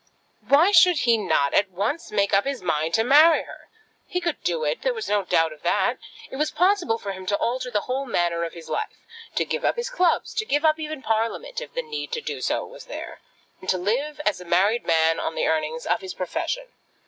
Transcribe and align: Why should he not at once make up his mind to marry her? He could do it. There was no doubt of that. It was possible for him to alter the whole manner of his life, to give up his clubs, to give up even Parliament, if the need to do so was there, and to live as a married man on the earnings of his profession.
Why 0.47 0.71
should 0.71 1.01
he 1.01 1.15
not 1.15 1.53
at 1.53 1.69
once 1.69 2.09
make 2.09 2.33
up 2.33 2.43
his 2.43 2.63
mind 2.63 2.95
to 2.95 3.03
marry 3.03 3.43
her? 3.43 3.69
He 4.07 4.19
could 4.19 4.41
do 4.43 4.63
it. 4.63 4.81
There 4.81 4.95
was 4.95 5.07
no 5.07 5.21
doubt 5.23 5.53
of 5.53 5.61
that. 5.61 5.99
It 6.31 6.37
was 6.37 6.49
possible 6.49 6.97
for 6.97 7.11
him 7.11 7.27
to 7.27 7.37
alter 7.37 7.69
the 7.69 7.81
whole 7.81 8.07
manner 8.07 8.43
of 8.43 8.53
his 8.53 8.67
life, 8.67 9.05
to 9.35 9.45
give 9.45 9.63
up 9.63 9.75
his 9.75 9.91
clubs, 9.91 10.33
to 10.33 10.43
give 10.43 10.65
up 10.65 10.79
even 10.79 11.03
Parliament, 11.03 11.61
if 11.61 11.75
the 11.75 11.83
need 11.83 12.11
to 12.13 12.19
do 12.21 12.41
so 12.41 12.65
was 12.65 12.85
there, 12.85 13.19
and 13.59 13.69
to 13.69 13.77
live 13.77 14.19
as 14.25 14.41
a 14.41 14.45
married 14.45 14.87
man 14.87 15.19
on 15.19 15.35
the 15.35 15.45
earnings 15.45 15.85
of 15.85 16.01
his 16.01 16.15
profession. 16.15 16.69